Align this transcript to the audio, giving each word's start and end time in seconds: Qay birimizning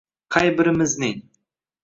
Qay 0.35 0.47
birimizning 0.61 1.21